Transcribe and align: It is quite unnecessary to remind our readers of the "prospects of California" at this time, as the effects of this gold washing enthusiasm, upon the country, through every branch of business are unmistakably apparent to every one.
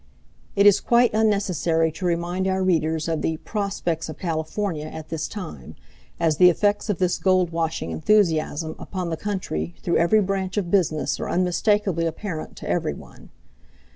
It 0.55 0.65
is 0.65 0.79
quite 0.79 1.13
unnecessary 1.13 1.91
to 1.91 2.07
remind 2.07 2.47
our 2.47 2.63
readers 2.63 3.07
of 3.07 3.21
the 3.21 3.37
"prospects 3.37 4.09
of 4.09 4.17
California" 4.17 4.87
at 4.87 5.09
this 5.09 5.27
time, 5.27 5.75
as 6.19 6.37
the 6.37 6.49
effects 6.49 6.89
of 6.89 6.97
this 6.97 7.19
gold 7.19 7.51
washing 7.51 7.91
enthusiasm, 7.91 8.75
upon 8.79 9.11
the 9.11 9.15
country, 9.15 9.75
through 9.83 9.97
every 9.97 10.19
branch 10.21 10.57
of 10.57 10.71
business 10.71 11.19
are 11.19 11.29
unmistakably 11.29 12.07
apparent 12.07 12.55
to 12.55 12.67
every 12.67 12.95
one. 12.95 13.29